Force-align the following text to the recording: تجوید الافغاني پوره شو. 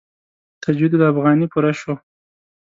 تجوید 0.63 0.91
الافغاني 0.95 1.47
پوره 1.51 1.73
شو. 1.79 1.93